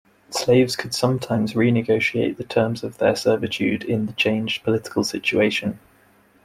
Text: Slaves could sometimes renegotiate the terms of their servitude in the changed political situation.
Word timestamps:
Slaves 0.31 0.75
could 0.75 0.95
sometimes 0.95 1.53
renegotiate 1.53 2.37
the 2.37 2.43
terms 2.43 2.83
of 2.83 2.97
their 2.97 3.15
servitude 3.15 3.83
in 3.83 4.07
the 4.07 4.13
changed 4.13 4.63
political 4.63 5.03
situation. 5.03 5.79